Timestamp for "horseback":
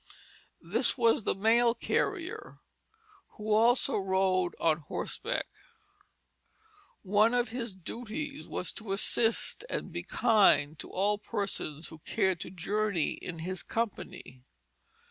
4.79-5.45